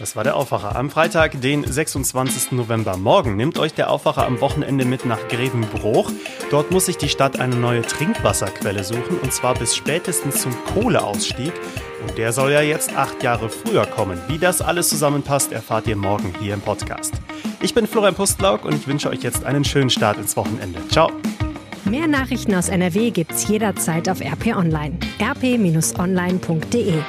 Das 0.02 0.16
war 0.16 0.24
der 0.24 0.36
Aufwacher 0.36 0.76
am 0.76 0.90
Freitag, 0.90 1.40
den 1.42 1.64
26. 1.64 2.54
November. 2.54 2.98
Morgen 2.98 3.36
nimmt 3.36 3.60
euch 3.60 3.76
der 3.76 3.92
Aufwacher 3.92 4.26
am 4.26 4.42
Wochenende 4.42 4.84
mit 4.84 5.06
nach 5.06 5.28
Grevenbruch. 5.28 6.12
Dort 6.50 6.72
muss 6.72 6.88
sich 6.88 6.98
die 6.98 7.08
Stadt 7.08 7.40
eine 7.40 7.56
neue 7.56 7.84
Trinkwasserquelle 7.84 8.84
suchen 8.84 9.20
und 9.22 9.32
zwar 9.32 9.54
bis 9.54 9.76
spätestens 9.76 10.42
zum 10.42 10.56
Kohleausstieg. 10.74 11.54
Und 12.02 12.18
der 12.18 12.34
soll 12.34 12.52
ja 12.52 12.62
jetzt 12.62 12.98
acht 12.98 13.22
Jahre 13.22 13.48
früher 13.50 13.86
kommen. 13.86 14.20
Wie 14.28 14.40
das 14.40 14.64
alles 14.64 14.90
zusammenpasst, 14.90 15.52
erfahrt 15.52 15.86
ihr 15.86 15.96
morgen 15.96 16.34
hier 16.40 16.56
im 16.56 16.62
Podcast. 16.62 17.14
Ich 17.62 17.76
bin 17.76 17.86
Florian 17.86 18.16
Pustlauk 18.16 18.66
und 18.66 18.74
ich 18.74 18.88
wünsche 18.88 19.08
euch 19.08 19.22
jetzt 19.22 19.46
einen 19.46 19.64
schönen 19.64 19.92
Start 19.92 20.18
ins 20.18 20.36
Wochenende. 20.36 20.80
Ciao. 20.90 21.12
Mehr 21.86 22.08
Nachrichten 22.08 22.56
aus 22.56 22.70
NRW 22.70 23.12
gibt's 23.12 23.48
jederzeit 23.48 24.10
auf 24.10 24.20
RP 24.20 24.48
Online. 24.56 24.98
rp-online.de 25.22 27.04